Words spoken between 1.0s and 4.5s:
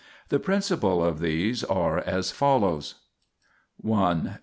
of these are as follows: (i) pp.